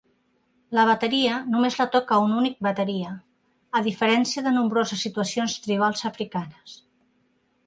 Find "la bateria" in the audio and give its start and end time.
0.77-1.35